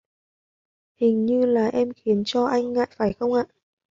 Hình 0.95 1.25
như 1.25 1.45
là 1.45 1.67
em 1.67 1.93
khiến 1.93 2.23
cho 2.25 2.45
anh 2.45 2.73
ngại 2.73 2.87
phải 2.97 3.13
không 3.13 3.33
ạ 3.33 3.43